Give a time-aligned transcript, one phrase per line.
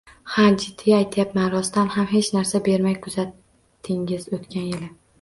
[0.35, 0.45] Ha…
[0.63, 4.95] jiddiy aytyapman rostan ham hech narsa bermay kuzatdingiz o‘tgan yil...